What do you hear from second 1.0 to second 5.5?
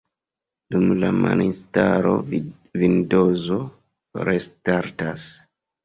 la malinstalo Vindozo restartas.